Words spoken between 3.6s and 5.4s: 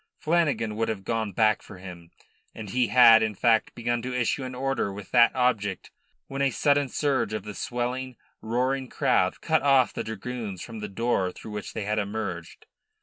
begun to issue an order with that